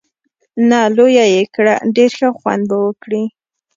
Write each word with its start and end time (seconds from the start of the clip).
نه، 0.69 0.79
لویه 0.95 1.25
یې 1.33 1.43
کړه، 1.55 1.75
ډېر 1.95 2.11
ښه 2.17 2.29
خوند 2.37 2.63
به 2.69 2.77
وکړي. 2.85 3.23